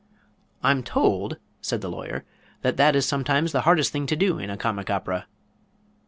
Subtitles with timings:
[0.63, 2.25] "I'm told," said the Lawyer,
[2.63, 5.27] "that that is sometimes the hardest thing to do in a comic opera."